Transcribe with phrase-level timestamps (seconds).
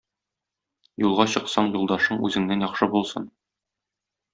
[1.03, 3.33] Юлга чыксаң юлдашың үзеңнән яхшы булсын.